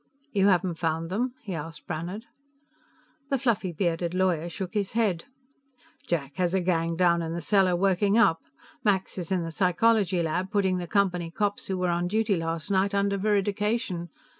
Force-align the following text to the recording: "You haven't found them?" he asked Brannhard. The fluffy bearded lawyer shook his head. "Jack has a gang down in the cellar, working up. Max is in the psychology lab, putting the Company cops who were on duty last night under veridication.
"You 0.31 0.47
haven't 0.47 0.79
found 0.79 1.11
them?" 1.11 1.35
he 1.43 1.53
asked 1.53 1.85
Brannhard. 1.85 2.25
The 3.29 3.37
fluffy 3.37 3.71
bearded 3.71 4.15
lawyer 4.15 4.49
shook 4.49 4.73
his 4.73 4.93
head. 4.93 5.25
"Jack 6.07 6.37
has 6.37 6.55
a 6.55 6.59
gang 6.59 6.95
down 6.95 7.21
in 7.21 7.33
the 7.33 7.39
cellar, 7.41 7.75
working 7.75 8.17
up. 8.17 8.41
Max 8.83 9.19
is 9.19 9.31
in 9.31 9.43
the 9.43 9.51
psychology 9.51 10.23
lab, 10.23 10.49
putting 10.49 10.77
the 10.77 10.87
Company 10.87 11.29
cops 11.29 11.67
who 11.67 11.77
were 11.77 11.91
on 11.91 12.07
duty 12.07 12.35
last 12.35 12.71
night 12.71 12.95
under 12.95 13.15
veridication. 13.15 14.07